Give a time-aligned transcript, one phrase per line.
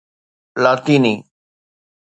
[0.63, 1.15] لاطيني